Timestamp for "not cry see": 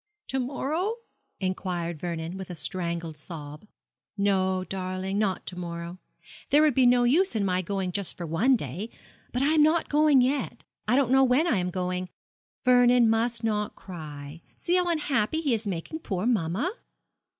13.43-14.75